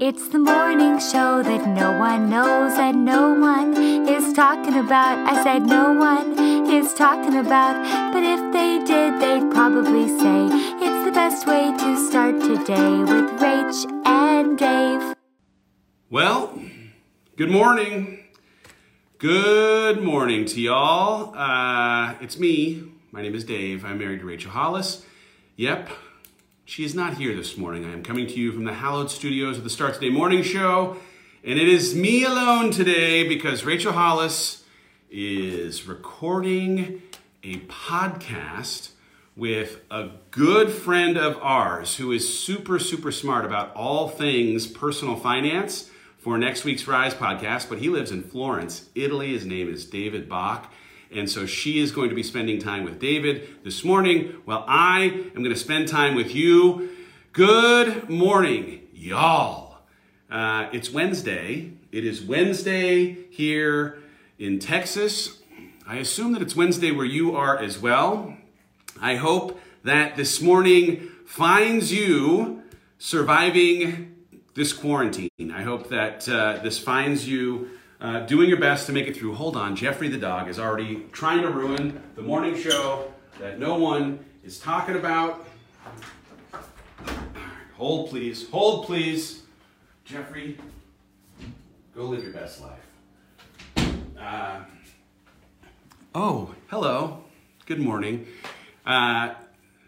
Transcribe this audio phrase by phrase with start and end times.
[0.00, 3.76] It's the morning show that no one knows and no one
[4.08, 5.18] is talking about.
[5.26, 6.38] I said no one
[6.70, 10.46] is talking about, but if they did, they'd probably say
[10.78, 15.16] it's the best way to start today with Rach and Dave.
[16.08, 16.62] Well,
[17.36, 18.20] good morning.
[19.18, 21.34] Good morning to y'all.
[21.36, 22.84] Uh, it's me.
[23.10, 23.84] My name is Dave.
[23.84, 25.04] I'm married to Rachel Hollis.
[25.56, 25.90] Yep,
[26.68, 27.86] she is not here this morning.
[27.86, 30.98] I am coming to you from the hallowed studios of the Start Today Morning Show.
[31.42, 34.64] And it is me alone today because Rachel Hollis
[35.10, 37.00] is recording
[37.42, 38.90] a podcast
[39.34, 45.16] with a good friend of ours who is super, super smart about all things personal
[45.16, 47.70] finance for next week's Rise podcast.
[47.70, 49.32] But he lives in Florence, Italy.
[49.32, 50.70] His name is David Bach.
[51.14, 55.04] And so she is going to be spending time with David this morning while I
[55.34, 56.90] am going to spend time with you.
[57.32, 59.78] Good morning, y'all.
[60.30, 61.72] Uh, it's Wednesday.
[61.92, 63.98] It is Wednesday here
[64.38, 65.38] in Texas.
[65.86, 68.36] I assume that it's Wednesday where you are as well.
[69.00, 72.62] I hope that this morning finds you
[72.98, 74.14] surviving
[74.54, 75.30] this quarantine.
[75.54, 79.34] I hope that uh, this finds you uh, doing your best to make it through.
[79.34, 83.76] Hold on, Jeffrey the dog is already trying to ruin the morning show that no
[83.76, 85.46] one is talking about.
[87.76, 88.48] Hold, please.
[88.50, 89.42] Hold, please.
[90.04, 90.58] Jeffrey,
[91.94, 93.94] go live your best life.
[94.18, 94.60] Uh,
[96.14, 97.24] oh, hello.
[97.66, 98.26] Good morning.
[98.84, 99.34] Uh,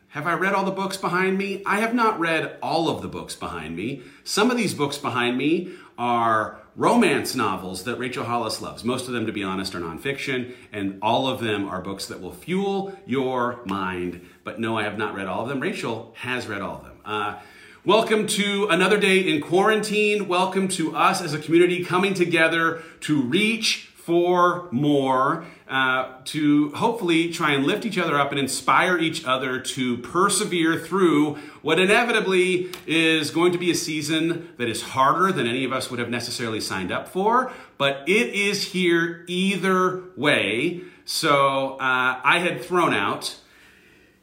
[0.09, 1.63] have I read all the books behind me?
[1.65, 4.03] I have not read all of the books behind me.
[4.23, 8.85] Some of these books behind me are romance novels that Rachel Hollis loves.
[8.85, 12.21] Most of them, to be honest, are nonfiction, and all of them are books that
[12.21, 14.27] will fuel your mind.
[14.45, 15.61] But no, I have not read all of them.
[15.61, 16.99] Rachel has read all of them.
[17.05, 17.39] Uh,
[17.85, 20.29] welcome to another day in quarantine.
[20.29, 27.33] Welcome to us as a community coming together to reach for more, uh, to hopefully
[27.33, 32.71] try and lift each other up and inspire each other to persevere through what inevitably
[32.87, 36.11] is going to be a season that is harder than any of us would have
[36.11, 40.81] necessarily signed up for, but it is here either way.
[41.05, 43.37] So uh, I had thrown out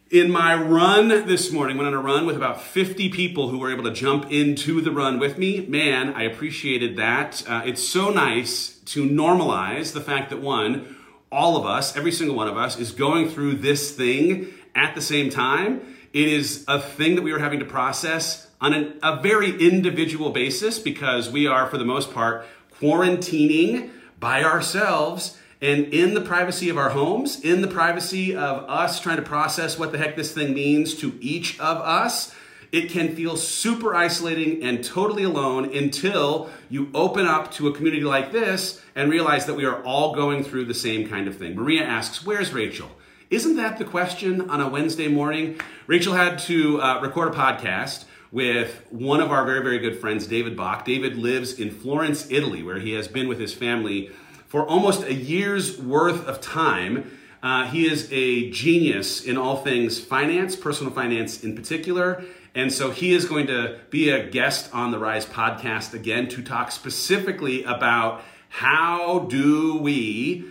[0.09, 3.71] in my run this morning, went on a run with about 50 people who were
[3.71, 5.65] able to jump into the run with me.
[5.65, 7.43] Man, I appreciated that.
[7.47, 10.96] Uh, it's so nice to normalize the fact that one,
[11.31, 15.01] all of us, every single one of us, is going through this thing at the
[15.01, 15.95] same time.
[16.13, 20.31] It is a thing that we are having to process on an, a very individual
[20.31, 22.45] basis because we are, for the most part,
[22.79, 28.99] quarantining by ourselves and in the privacy of our homes, in the privacy of us
[28.99, 32.33] trying to process what the heck this thing means to each of us,
[32.71, 38.03] it can feel super isolating and totally alone until you open up to a community
[38.03, 41.55] like this and realize that we are all going through the same kind of thing.
[41.55, 42.89] Maria asks, Where's Rachel?
[43.29, 45.59] Isn't that the question on a Wednesday morning?
[45.85, 50.27] Rachel had to uh, record a podcast with one of our very, very good friends,
[50.27, 50.85] David Bach.
[50.85, 54.11] David lives in Florence, Italy, where he has been with his family
[54.47, 57.11] for almost a year's worth of time.
[57.43, 62.23] Uh, he is a genius in all things finance, personal finance in particular.
[62.57, 66.41] And so he is going to be a guest on the Rise podcast again to
[66.41, 70.43] talk specifically about how do we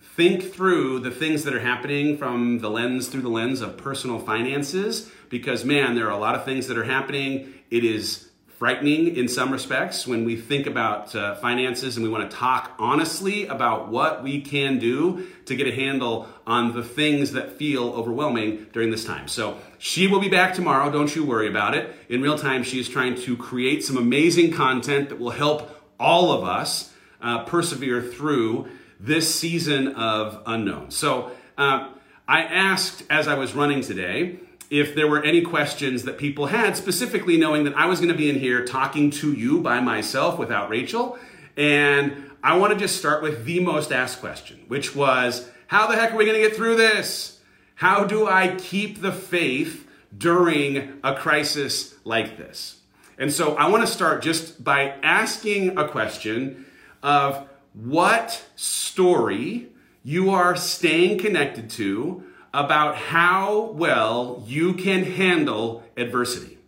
[0.00, 4.20] think through the things that are happening from the lens through the lens of personal
[4.20, 5.10] finances.
[5.30, 7.52] Because man there are a lot of things that are happening.
[7.72, 8.27] It is
[8.58, 12.72] frightening in some respects when we think about uh, finances and we want to talk
[12.76, 17.90] honestly about what we can do to get a handle on the things that feel
[17.90, 19.28] overwhelming during this time.
[19.28, 20.90] So she will be back tomorrow.
[20.90, 21.94] Don't you worry about it.
[22.08, 25.70] In real time, she is trying to create some amazing content that will help
[26.00, 26.92] all of us
[27.22, 28.66] uh, persevere through
[28.98, 30.90] this season of unknown.
[30.90, 31.90] So uh,
[32.26, 34.40] I asked as I was running today,
[34.70, 38.18] if there were any questions that people had, specifically knowing that I was going to
[38.18, 41.18] be in here talking to you by myself without Rachel.
[41.56, 45.96] And I want to just start with the most asked question, which was how the
[45.96, 47.40] heck are we going to get through this?
[47.74, 52.76] How do I keep the faith during a crisis like this?
[53.18, 56.66] And so I want to start just by asking a question
[57.02, 59.68] of what story
[60.04, 66.58] you are staying connected to about how well you can handle adversity.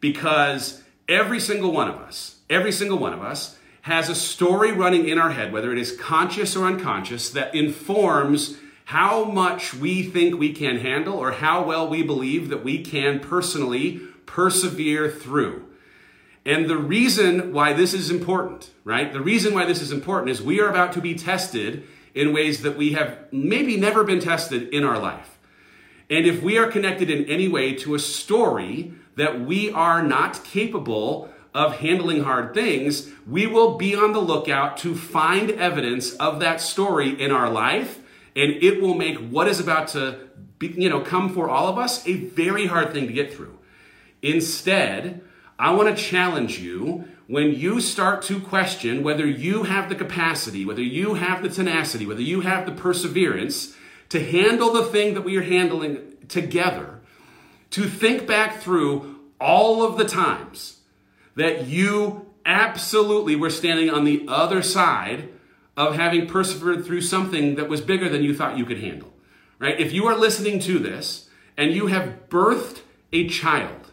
[0.00, 5.08] Because every single one of us, every single one of us has a story running
[5.08, 8.56] in our head, whether it is conscious or unconscious, that informs
[8.86, 13.20] how much we think we can handle or how well we believe that we can
[13.20, 15.64] personally persevere through.
[16.46, 19.12] And the reason why this is important, right?
[19.12, 21.84] The reason why this is important is we are about to be tested
[22.14, 25.38] in ways that we have maybe never been tested in our life.
[26.08, 30.44] And if we are connected in any way to a story that we are not
[30.44, 36.40] capable of handling hard things, we will be on the lookout to find evidence of
[36.40, 38.00] that story in our life,
[38.34, 40.18] and it will make what is about to
[40.58, 43.56] be, you know come for all of us a very hard thing to get through.
[44.20, 45.20] Instead,
[45.58, 50.64] I want to challenge you when you start to question whether you have the capacity,
[50.64, 53.74] whether you have the tenacity, whether you have the perseverance
[54.10, 57.00] to handle the thing that we are handling together,
[57.70, 60.80] to think back through all of the times
[61.34, 65.28] that you absolutely were standing on the other side
[65.76, 69.12] of having persevered through something that was bigger than you thought you could handle.
[69.58, 69.80] Right?
[69.80, 72.80] If you are listening to this and you have birthed
[73.12, 73.83] a child,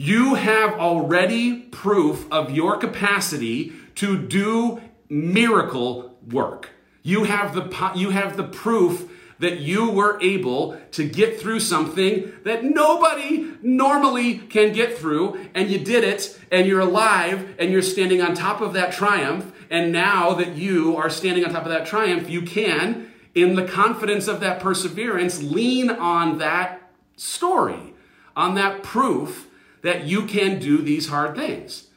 [0.00, 4.80] you have already proof of your capacity to do
[5.10, 6.70] miracle work.
[7.02, 12.32] You have the you have the proof that you were able to get through something
[12.44, 17.82] that nobody normally can get through and you did it and you're alive and you're
[17.82, 21.70] standing on top of that triumph and now that you are standing on top of
[21.70, 27.92] that triumph you can in the confidence of that perseverance lean on that story
[28.34, 29.46] on that proof
[29.82, 31.88] that you can do these hard things.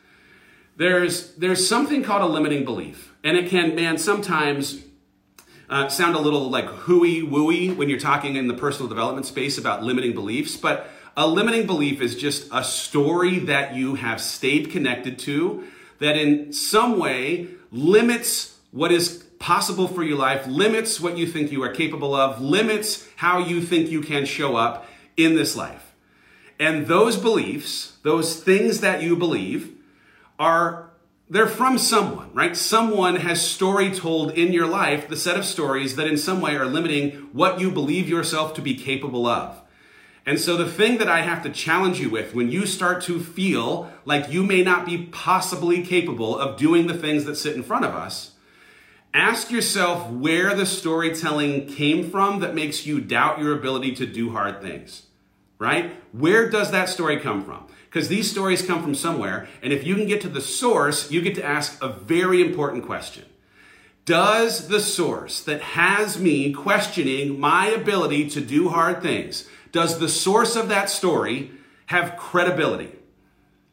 [0.76, 4.84] There's, there's something called a limiting belief, and it can, man, sometimes
[5.70, 9.58] uh, sound a little like hooey wooey when you're talking in the personal development space
[9.58, 14.72] about limiting beliefs, but a limiting belief is just a story that you have stayed
[14.72, 15.64] connected to
[16.00, 21.52] that in some way limits what is possible for your life, limits what you think
[21.52, 24.88] you are capable of, limits how you think you can show up
[25.18, 25.93] in this life.
[26.60, 29.76] And those beliefs, those things that you believe,
[30.40, 30.90] are
[31.30, 32.56] they're from someone, right?
[32.56, 36.56] Someone has story told in your life, the set of stories that in some way
[36.56, 39.62] are limiting what you believe yourself to be capable of.
[40.26, 43.20] And so the thing that I have to challenge you with when you start to
[43.20, 47.64] feel like you may not be possibly capable of doing the things that sit in
[47.64, 48.32] front of us,
[49.14, 54.32] ask yourself where the storytelling came from that makes you doubt your ability to do
[54.32, 55.08] hard things
[55.64, 55.96] right?
[56.12, 57.66] Where does that story come from?
[57.86, 61.22] Because these stories come from somewhere, and if you can get to the source, you
[61.22, 63.26] get to ask a very important question.
[64.06, 70.10] Does the source that has me questioning my ability to do hard things, does the
[70.10, 71.52] source of that story
[71.86, 72.92] have credibility?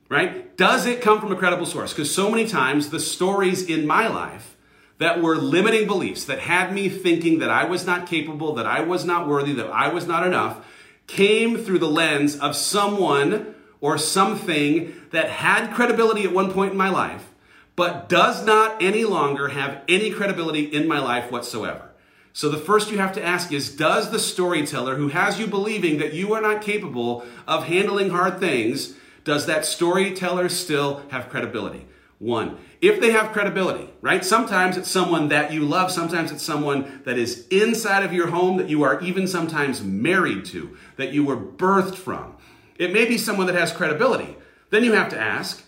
[0.08, 0.56] Right?
[0.56, 1.92] Does it come from a credible source?
[1.92, 4.56] Because so many times the stories in my life
[4.98, 8.80] that were limiting beliefs that had me thinking that I was not capable, that I
[8.80, 10.64] was not worthy, that I was not enough,
[11.10, 16.78] came through the lens of someone or something that had credibility at one point in
[16.78, 17.30] my life,
[17.74, 21.90] but does not any longer have any credibility in my life whatsoever.
[22.32, 25.98] So the first you have to ask is Does the storyteller who has you believing
[25.98, 31.86] that you are not capable of handling hard things, does that storyteller still have credibility?
[32.18, 34.24] One if they have credibility, right?
[34.24, 38.56] Sometimes it's someone that you love, sometimes it's someone that is inside of your home
[38.56, 42.36] that you are even sometimes married to, that you were birthed from.
[42.78, 44.36] It may be someone that has credibility.
[44.70, 45.62] Then you have to ask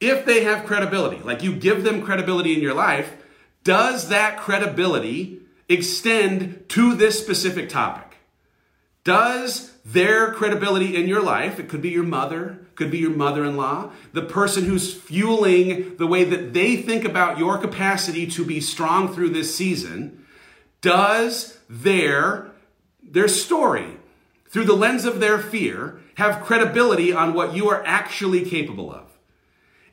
[0.00, 3.14] if they have credibility, like you give them credibility in your life,
[3.62, 8.16] does that credibility extend to this specific topic?
[9.04, 13.44] Does their credibility in your life, it could be your mother, could be your mother
[13.44, 18.42] in law, the person who's fueling the way that they think about your capacity to
[18.42, 20.24] be strong through this season,
[20.80, 22.52] does their,
[23.02, 23.98] their story,
[24.48, 29.10] through the lens of their fear, have credibility on what you are actually capable of?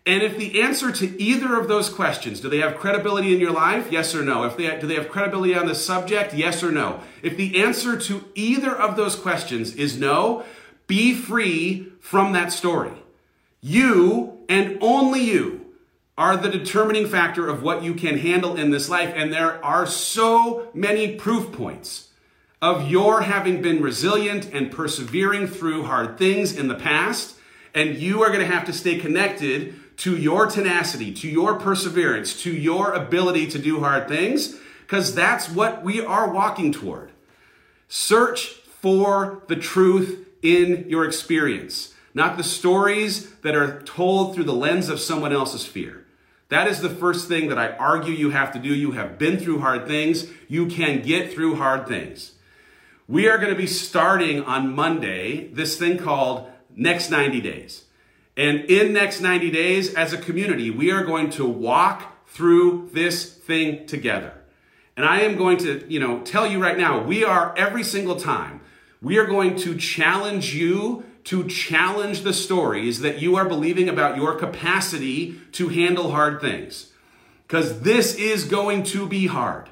[0.05, 3.51] And if the answer to either of those questions, do they have credibility in your
[3.51, 3.91] life?
[3.91, 4.45] Yes or no?
[4.45, 6.33] If they do they have credibility on the subject?
[6.33, 7.01] Yes or no?
[7.21, 10.45] If the answer to either of those questions is no,
[10.87, 12.93] be free from that story.
[13.61, 15.65] You and only you
[16.17, 19.85] are the determining factor of what you can handle in this life and there are
[19.85, 22.09] so many proof points
[22.61, 27.35] of your having been resilient and persevering through hard things in the past
[27.75, 32.41] and you are going to have to stay connected to your tenacity, to your perseverance,
[32.43, 37.11] to your ability to do hard things, because that's what we are walking toward.
[37.87, 38.47] Search
[38.81, 44.87] for the truth in your experience, not the stories that are told through the lens
[44.87, 46.05] of someone else's fear.
[46.49, 48.73] That is the first thing that I argue you have to do.
[48.73, 50.27] You have been through hard things.
[50.47, 52.31] You can get through hard things.
[53.07, 57.83] We are going to be starting on Monday this thing called Next 90 Days.
[58.37, 63.33] And in next 90 days, as a community, we are going to walk through this
[63.33, 64.33] thing together.
[64.95, 68.15] And I am going to, you know, tell you right now, we are every single
[68.15, 68.56] time,
[69.01, 74.15] we are going to challenge you to challenge the stories that you are believing about
[74.15, 76.93] your capacity to handle hard things.
[77.45, 79.69] Because this is going to be hard.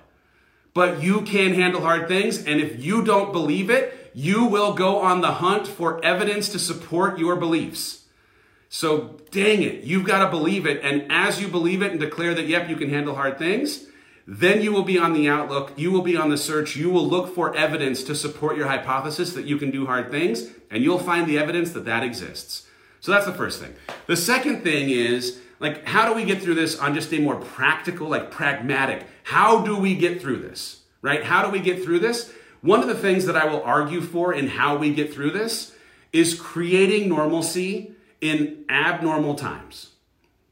[0.74, 2.38] But you can handle hard things.
[2.46, 6.60] And if you don't believe it, you will go on the hunt for evidence to
[6.60, 8.04] support your beliefs.
[8.68, 10.82] So, dang it, you've got to believe it.
[10.84, 13.86] And as you believe it and declare that, yep, you can handle hard things,
[14.28, 17.08] then you will be on the outlook, you will be on the search, you will
[17.08, 21.00] look for evidence to support your hypothesis that you can do hard things, and you'll
[21.00, 22.68] find the evidence that that exists.
[23.00, 23.76] So, that's the first thing.
[24.08, 27.36] The second thing is, like, how do we get through this on just a more
[27.36, 29.06] practical, like pragmatic?
[29.24, 30.82] How do we get through this?
[31.02, 31.24] Right?
[31.24, 32.34] How do we get through this?
[32.62, 35.76] One of the things that I will argue for in how we get through this
[36.12, 37.92] is creating normalcy
[38.22, 39.92] in abnormal times.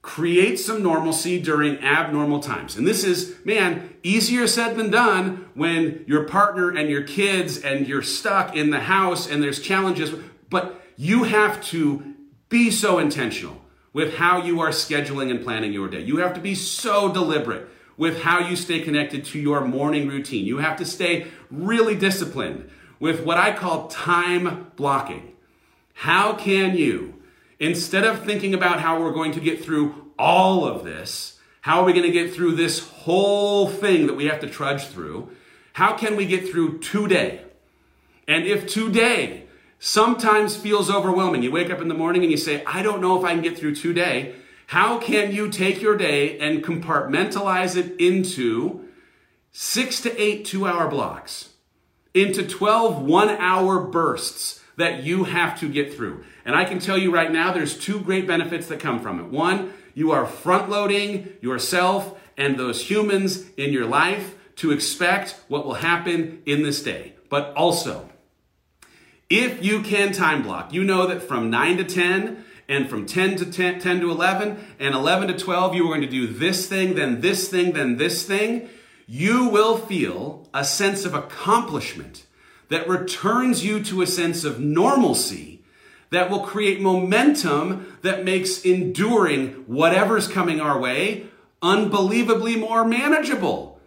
[0.04, 2.76] Create some normalcy during abnormal times.
[2.76, 7.88] And this is, man, easier said than done when your partner and your kids and
[7.88, 10.14] you're stuck in the house and there's challenges.
[10.50, 12.16] But you have to
[12.50, 13.62] be so intentional
[13.94, 16.02] with how you are scheduling and planning your day.
[16.02, 20.46] You have to be so deliberate with how you stay connected to your morning routine.
[20.46, 22.70] You have to stay really disciplined
[23.00, 25.34] with what I call time blocking.
[25.94, 27.22] How can you
[27.60, 31.86] Instead of thinking about how we're going to get through all of this, how are
[31.86, 35.30] we going to get through this whole thing that we have to trudge through?
[35.74, 37.42] How can we get through today?
[38.28, 39.46] And if today
[39.80, 43.18] sometimes feels overwhelming, you wake up in the morning and you say, I don't know
[43.18, 44.36] if I can get through today,
[44.68, 48.86] how can you take your day and compartmentalize it into
[49.52, 51.50] six to eight two hour blocks,
[52.14, 56.24] into 12 one hour bursts that you have to get through?
[56.46, 59.28] And I can tell you right now, there's two great benefits that come from it.
[59.28, 65.66] One, you are front loading yourself and those humans in your life to expect what
[65.66, 67.14] will happen in this day.
[67.30, 68.10] But also,
[69.30, 73.38] if you can time block, you know that from 9 to 10 and from 10
[73.38, 76.68] to 10, 10 to 11 and 11 to 12, you are going to do this
[76.68, 78.70] thing, then this thing, then this thing.
[79.06, 82.26] You will feel a sense of accomplishment
[82.70, 85.62] that returns you to a sense of normalcy
[86.10, 91.26] that will create momentum that makes enduring whatever's coming our way
[91.64, 93.80] unbelievably more manageable.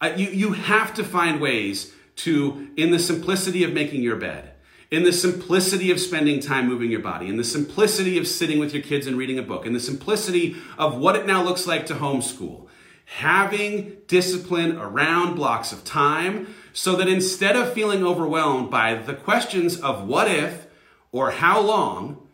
[0.00, 4.52] Uh, you, you have to find ways to, in the simplicity of making your bed,
[4.90, 8.72] in the simplicity of spending time moving your body, in the simplicity of sitting with
[8.72, 11.84] your kids and reading a book, in the simplicity of what it now looks like
[11.86, 12.66] to homeschool,
[13.04, 19.80] having discipline around blocks of time so that instead of feeling overwhelmed by the questions
[19.80, 20.68] of what if,
[21.10, 22.28] or how long,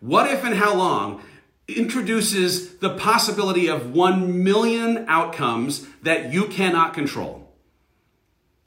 [0.00, 1.22] what if and how long
[1.66, 7.50] introduces the possibility of 1 million outcomes that you cannot control.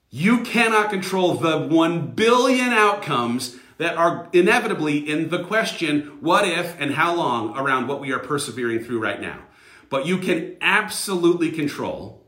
[0.10, 6.76] You cannot control the 1 billion outcomes that are inevitably in the question, what if
[6.82, 9.44] and how long, around what we are persevering through right now.
[9.92, 12.19] But you can absolutely control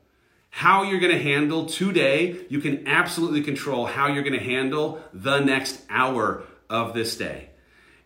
[0.52, 2.38] how you're going to handle today.
[2.50, 7.50] You can absolutely control how you're going to handle the next hour of this day.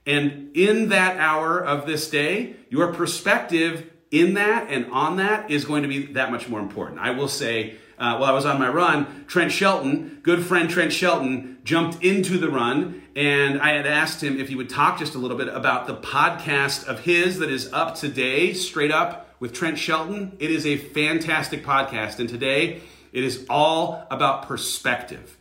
[0.05, 5.65] And in that hour of this day, your perspective in that and on that is
[5.65, 6.99] going to be that much more important.
[6.99, 10.93] I will say, uh, while I was on my run, Trent Shelton, good friend Trent
[10.93, 15.15] Shelton, jumped into the run, and I had asked him if he would talk just
[15.15, 19.53] a little bit about the podcast of his that is up today, straight up with
[19.53, 20.35] Trent Shelton.
[20.39, 22.81] It is a fantastic podcast, and today
[23.13, 25.37] it is all about perspective.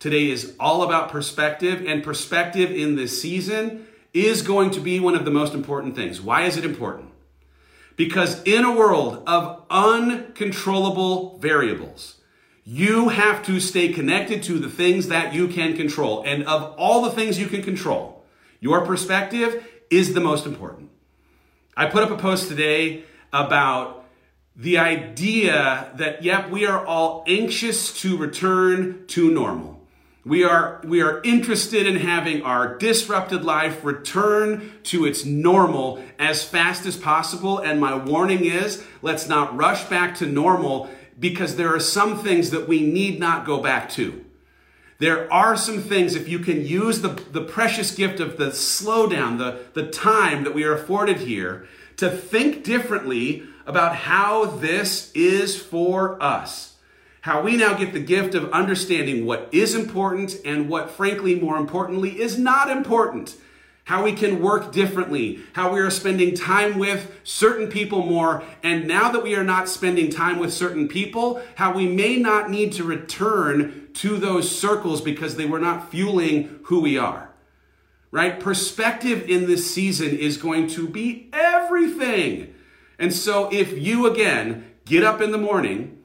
[0.00, 5.14] Today is all about perspective, and perspective in this season is going to be one
[5.14, 6.20] of the most important things.
[6.20, 7.10] Why is it important?
[7.96, 12.16] Because in a world of uncontrollable variables,
[12.64, 16.22] you have to stay connected to the things that you can control.
[16.26, 18.24] And of all the things you can control,
[18.58, 20.90] your perspective is the most important.
[21.76, 24.06] I put up a post today about
[24.56, 29.74] the idea that, yep, we are all anxious to return to normal.
[30.24, 36.42] We are, we are interested in having our disrupted life return to its normal as
[36.42, 37.58] fast as possible.
[37.58, 42.50] And my warning is let's not rush back to normal because there are some things
[42.50, 44.24] that we need not go back to.
[44.98, 49.38] There are some things, if you can use the, the precious gift of the slowdown,
[49.38, 51.66] the, the time that we are afforded here,
[51.96, 56.74] to think differently about how this is for us
[57.24, 61.56] how we now get the gift of understanding what is important and what, frankly, more
[61.56, 63.34] importantly, is not important.
[63.84, 68.88] How we can work differently, how we are spending time with certain people more, and
[68.88, 72.72] now that we are not spending time with certain people, how we may not need
[72.72, 77.30] to return to those circles because they were not fueling who we are.
[78.10, 78.40] Right?
[78.40, 82.54] Perspective in this season is going to be everything.
[82.98, 85.98] And so if you again get up in the morning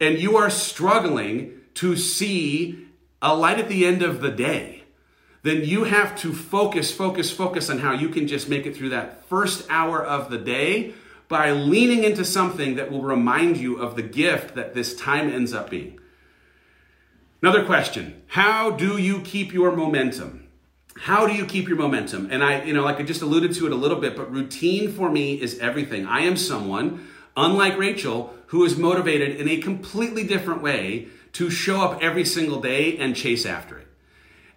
[0.00, 2.88] and you are struggling to see
[3.22, 4.81] a light at the end of the day,
[5.42, 8.90] then you have to focus, focus, focus on how you can just make it through
[8.90, 10.94] that first hour of the day
[11.28, 15.52] by leaning into something that will remind you of the gift that this time ends
[15.52, 15.98] up being.
[17.40, 20.48] Another question How do you keep your momentum?
[20.96, 22.28] How do you keep your momentum?
[22.30, 24.92] And I, you know, like I just alluded to it a little bit, but routine
[24.92, 26.06] for me is everything.
[26.06, 31.80] I am someone, unlike Rachel, who is motivated in a completely different way to show
[31.80, 33.88] up every single day and chase after it.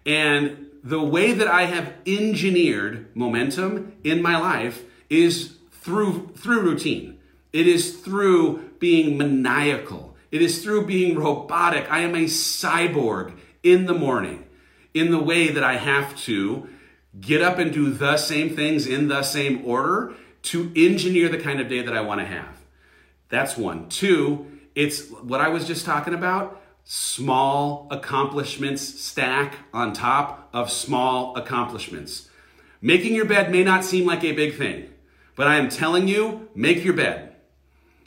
[0.04, 7.18] And the way that I have engineered momentum in my life is through through routine.
[7.52, 10.16] It is through being maniacal.
[10.30, 11.90] It is through being robotic.
[11.90, 14.44] I am a cyborg in the morning
[14.94, 16.68] in the way that I have to
[17.20, 21.60] get up and do the same things in the same order to engineer the kind
[21.60, 22.62] of day that I want to have.
[23.28, 23.88] That's one.
[23.88, 31.36] Two, it's what I was just talking about small accomplishments stack on top of small
[31.36, 32.28] accomplishments.
[32.80, 34.88] Making your bed may not seem like a big thing,
[35.34, 37.34] but I am telling you, make your bed.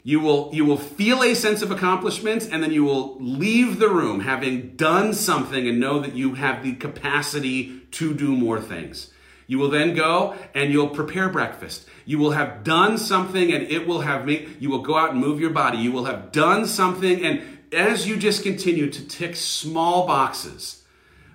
[0.02, 3.90] You will, you will feel a sense of accomplishment and then you will leave the
[3.90, 9.12] room having done something and know that you have the capacity to do more things.
[9.46, 11.86] You will then go and you'll prepare breakfast.
[12.06, 15.20] You will have done something and it will have made, you will go out and
[15.20, 15.76] move your body.
[15.76, 20.82] You will have done something and as you just continue to tick small boxes,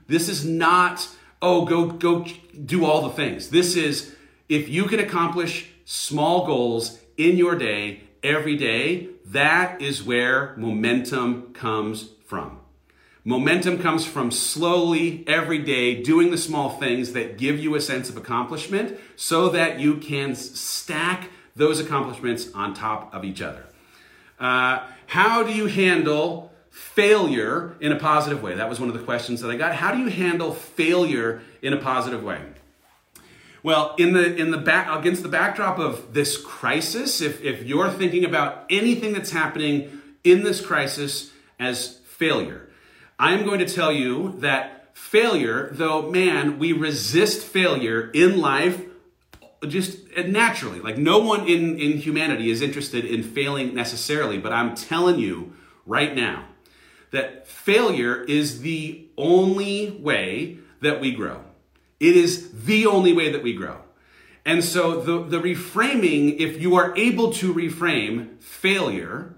[0.07, 1.07] this is not,
[1.41, 2.25] oh, go, go
[2.65, 3.49] do all the things.
[3.49, 4.15] This is
[4.49, 11.53] if you can accomplish small goals in your day, every day, that is where momentum
[11.53, 12.59] comes from.
[13.23, 18.07] Momentum comes from slowly, every day, doing the small things that give you a sense
[18.07, 23.65] of accomplishment so that you can stack those accomplishments on top of each other.
[24.39, 28.55] Uh, how do you handle failure in a positive way?
[28.55, 29.75] That was one of the questions that I got.
[29.75, 32.41] How do you handle failure in a positive way?
[33.63, 37.89] Well, in the in the back against the backdrop of this crisis, if, if you're
[37.89, 42.69] thinking about anything that's happening in this crisis as failure,
[43.17, 48.81] I'm going to tell you that failure, though man, we resist failure in life
[49.65, 54.51] just uh, naturally like no one in in humanity is interested in failing necessarily but
[54.51, 55.53] i'm telling you
[55.85, 56.45] right now
[57.11, 61.41] that failure is the only way that we grow.
[61.99, 63.79] It is the only way that we grow.
[64.45, 69.35] And so the the reframing if you are able to reframe failure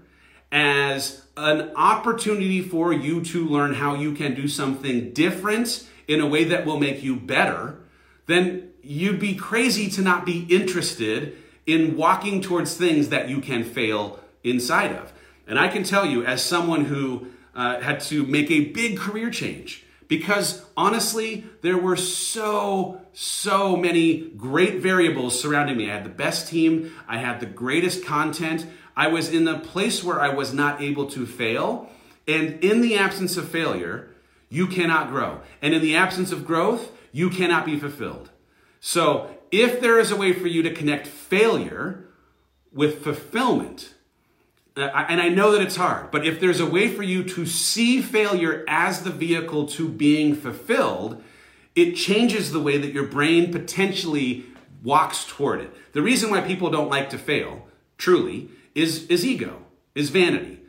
[0.50, 6.26] as an opportunity for you to learn how you can do something different in a
[6.26, 7.78] way that will make you better
[8.26, 13.62] then you'd be crazy to not be interested in walking towards things that you can
[13.62, 15.12] fail inside of.
[15.46, 19.30] And I can tell you, as someone who uh, had to make a big career
[19.30, 25.90] change, because honestly, there were so, so many great variables surrounding me.
[25.90, 30.02] I had the best team, I had the greatest content, I was in a place
[30.02, 31.90] where I was not able to fail.
[32.26, 34.08] And in the absence of failure,
[34.48, 35.42] you cannot grow.
[35.60, 38.30] And in the absence of growth, you cannot be fulfilled.
[38.80, 42.04] So, if there is a way for you to connect failure
[42.72, 43.94] with fulfillment,
[44.76, 47.46] uh, and I know that it's hard, but if there's a way for you to
[47.46, 51.22] see failure as the vehicle to being fulfilled,
[51.74, 54.44] it changes the way that your brain potentially
[54.84, 55.74] walks toward it.
[55.92, 59.64] The reason why people don't like to fail, truly, is, is ego,
[59.94, 60.60] is vanity.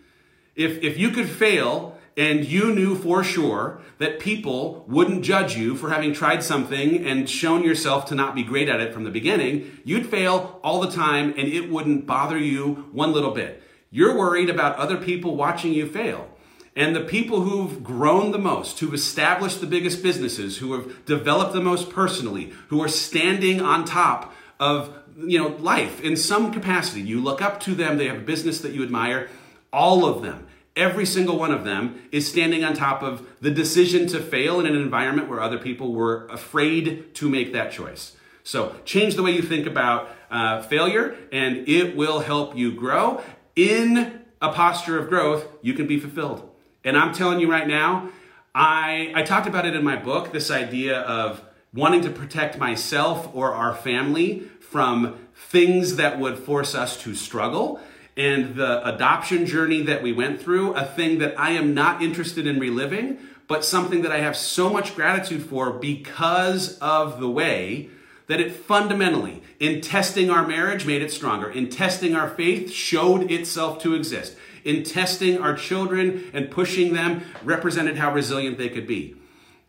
[0.56, 5.73] If, if you could fail and you knew for sure that people wouldn't judge you
[5.73, 9.10] for having tried something and shown yourself to not be great at it from the
[9.10, 13.63] beginning, you'd fail all the time and it wouldn't bother you one little bit.
[13.89, 16.27] You're worried about other people watching you fail.
[16.75, 21.53] And the people who've grown the most, who've established the biggest businesses, who have developed
[21.53, 27.01] the most personally, who are standing on top of you know life in some capacity,
[27.01, 29.29] you look up to them, they have a business that you admire,
[29.71, 30.48] all of them
[30.79, 34.65] Every single one of them is standing on top of the decision to fail in
[34.65, 38.15] an environment where other people were afraid to make that choice.
[38.43, 43.21] So change the way you think about uh, failure, and it will help you grow.
[43.57, 46.49] In a posture of growth, you can be fulfilled.
[46.85, 48.07] And I'm telling you right now,
[48.55, 53.29] I, I talked about it in my book this idea of wanting to protect myself
[53.35, 57.81] or our family from things that would force us to struggle.
[58.19, 62.45] And the adoption journey that we went through, a thing that I am not interested
[62.45, 67.89] in reliving, but something that I have so much gratitude for because of the way
[68.27, 71.49] that it fundamentally, in testing our marriage, made it stronger.
[71.49, 74.36] In testing our faith, showed itself to exist.
[74.65, 79.15] In testing our children and pushing them, represented how resilient they could be.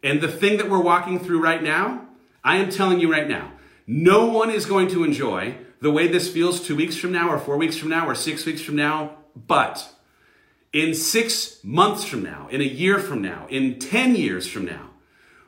[0.03, 2.05] And the thing that we're walking through right now,
[2.43, 3.53] I am telling you right now,
[3.87, 7.39] no one is going to enjoy the way this feels two weeks from now, or
[7.39, 9.17] four weeks from now, or six weeks from now.
[9.35, 9.89] But
[10.73, 14.91] in six months from now, in a year from now, in 10 years from now,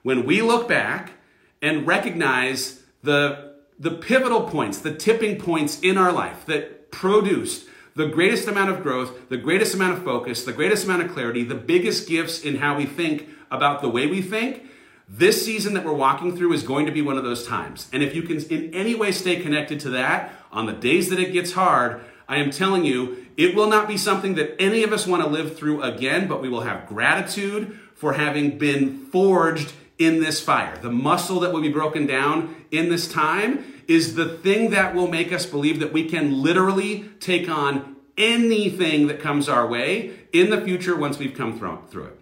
[0.03, 1.13] when we look back
[1.61, 8.07] and recognize the, the pivotal points, the tipping points in our life that produced the
[8.07, 11.55] greatest amount of growth, the greatest amount of focus, the greatest amount of clarity, the
[11.55, 14.65] biggest gifts in how we think about the way we think,
[15.09, 17.89] this season that we're walking through is going to be one of those times.
[17.93, 21.19] And if you can in any way stay connected to that on the days that
[21.19, 24.93] it gets hard, I am telling you, it will not be something that any of
[24.93, 29.73] us want to live through again, but we will have gratitude for having been forged
[29.99, 30.79] in this fire.
[30.79, 35.09] The muscle that will be broken down in this time is the thing that will
[35.09, 40.51] make us believe that we can literally take on anything that comes our way in
[40.51, 42.22] the future once we've come through it.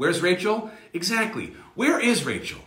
[0.00, 0.70] Where's Rachel?
[0.94, 1.52] Exactly.
[1.74, 2.62] Where is Rachel?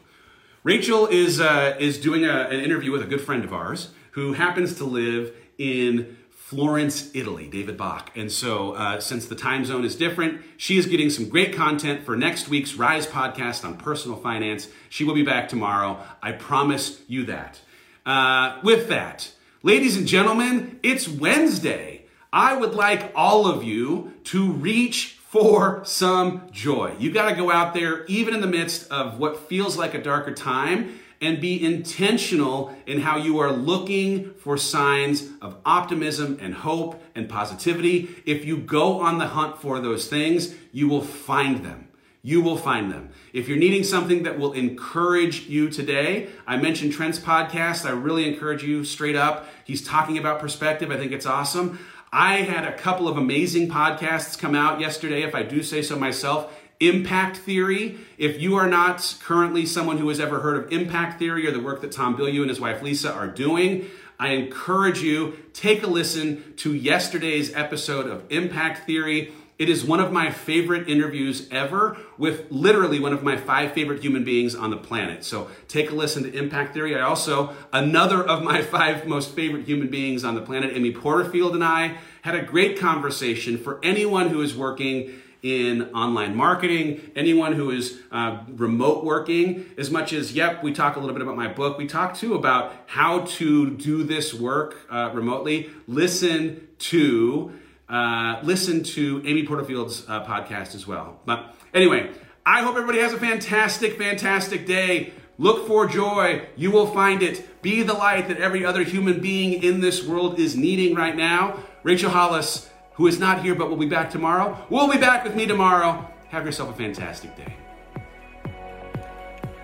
[0.61, 4.33] Rachel is, uh, is doing a, an interview with a good friend of ours who
[4.33, 8.11] happens to live in Florence, Italy, David Bach.
[8.15, 12.03] And so, uh, since the time zone is different, she is getting some great content
[12.03, 14.67] for next week's Rise podcast on personal finance.
[14.89, 15.97] She will be back tomorrow.
[16.21, 17.59] I promise you that.
[18.05, 19.31] Uh, with that,
[19.63, 22.05] ladies and gentlemen, it's Wednesday.
[22.31, 26.95] I would like all of you to reach for some joy.
[26.99, 30.01] You got to go out there, even in the midst of what feels like a
[30.01, 36.53] darker time, and be intentional in how you are looking for signs of optimism and
[36.53, 38.09] hope and positivity.
[38.27, 41.87] If you go on the hunt for those things, you will find them.
[42.21, 43.09] You will find them.
[43.33, 47.87] If you're needing something that will encourage you today, I mentioned Trent's podcast.
[47.87, 49.47] I really encourage you straight up.
[49.65, 50.91] He's talking about perspective.
[50.91, 51.79] I think it's awesome.
[52.15, 55.97] I had a couple of amazing podcasts come out yesterday, if I do say so
[55.97, 56.53] myself.
[56.79, 57.97] Impact theory.
[58.19, 61.59] If you are not currently someone who has ever heard of impact theory or the
[61.59, 65.87] work that Tom Bilyeu and his wife Lisa are doing, I encourage you take a
[65.87, 69.33] listen to yesterday's episode of Impact Theory.
[69.59, 74.01] It is one of my favorite interviews ever with literally one of my five favorite
[74.01, 75.23] human beings on the planet.
[75.23, 76.95] So take a listen to Impact Theory.
[76.95, 81.53] I also, another of my five most favorite human beings on the planet, Amy Porterfield,
[81.53, 87.51] and I had a great conversation for anyone who is working in online marketing, anyone
[87.51, 91.35] who is uh, remote working, as much as, yep, we talk a little bit about
[91.35, 95.69] my book, we talk too about how to do this work uh, remotely.
[95.85, 97.51] Listen to
[97.89, 101.19] uh, listen to Amy Porterfield's uh, podcast as well.
[101.25, 102.11] But anyway,
[102.45, 105.13] I hope everybody has a fantastic, fantastic day.
[105.37, 106.47] Look for joy.
[106.55, 107.61] You will find it.
[107.61, 111.59] Be the light that every other human being in this world is needing right now.
[111.83, 115.35] Rachel Hollis who is not here but will be back tomorrow, will be back with
[115.35, 116.07] me tomorrow.
[116.29, 117.53] Have yourself a fantastic day.